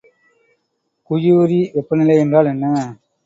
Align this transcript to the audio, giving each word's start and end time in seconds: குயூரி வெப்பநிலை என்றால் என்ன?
குயூரி 1.09 1.59
வெப்பநிலை 1.75 2.15
என்றால் 2.17 2.51
என்ன? 2.53 2.65